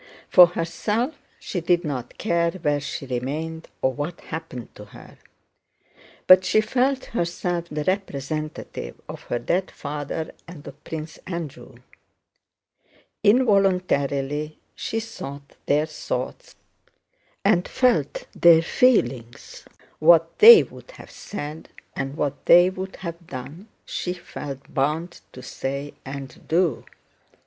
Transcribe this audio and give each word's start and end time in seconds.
For 0.31 0.47
herself 0.47 1.13
she 1.39 1.61
did 1.61 1.83
not 1.85 2.17
care 2.17 2.49
where 2.53 2.79
she 2.79 3.05
remained 3.05 3.67
or 3.83 3.93
what 3.93 4.19
happened 4.21 4.73
to 4.73 4.85
her, 4.85 5.19
but 6.25 6.43
she 6.43 6.59
felt 6.59 7.05
herself 7.13 7.65
the 7.69 7.83
representative 7.83 8.99
of 9.07 9.21
her 9.25 9.37
dead 9.37 9.69
father 9.69 10.31
and 10.47 10.65
of 10.65 10.83
Prince 10.85 11.19
Andrew. 11.27 11.75
Involuntarily 13.23 14.57
she 14.73 14.99
thought 14.99 15.55
their 15.67 15.85
thoughts 15.85 16.55
and 17.45 17.67
felt 17.67 18.25
their 18.31 18.63
feelings. 18.63 19.65
What 19.99 20.39
they 20.39 20.63
would 20.63 20.89
have 20.95 21.11
said 21.11 21.69
and 21.95 22.17
what 22.17 22.47
they 22.47 22.71
would 22.71 22.95
have 22.95 23.27
done 23.27 23.67
she 23.85 24.13
felt 24.13 24.73
bound 24.73 25.21
to 25.31 25.43
say 25.43 25.93
and 26.03 26.47
do. 26.47 26.85